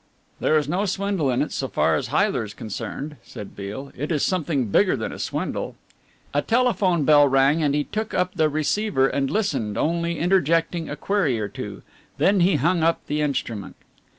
"There 0.39 0.57
is 0.57 0.67
no 0.67 0.85
swindle 0.87 1.29
in 1.29 1.43
it 1.43 1.51
so 1.51 1.67
far 1.67 1.95
as 1.95 2.07
Heyler's 2.07 2.55
concerned," 2.55 3.17
said 3.21 3.55
Beale, 3.55 3.91
"it 3.95 4.11
is 4.11 4.23
something 4.23 4.65
bigger 4.69 4.97
than 4.97 5.11
a 5.11 5.19
swindle." 5.19 5.75
A 6.33 6.41
telephone 6.41 7.05
bell 7.05 7.27
rang 7.27 7.61
and 7.61 7.75
he 7.75 7.83
took 7.83 8.11
up 8.11 8.33
the 8.33 8.49
receiver 8.49 9.07
and 9.07 9.29
listened, 9.29 9.77
only 9.77 10.17
interjecting 10.17 10.89
a 10.89 10.95
query 10.95 11.39
or 11.39 11.47
two. 11.49 11.83
Then 12.17 12.39
he 12.39 12.55
hung 12.55 12.81
up 12.81 13.05
the 13.05 13.21
instrument. 13.21 13.75